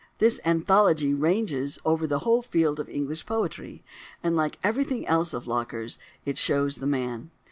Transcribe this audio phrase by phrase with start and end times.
[0.17, 3.83] This anthology ranges over the whole field of English poetry,
[4.23, 7.29] and, like everything else of Locker's, it shows the man.